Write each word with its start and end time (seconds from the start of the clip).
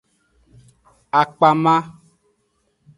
Akpama. 1.21 1.75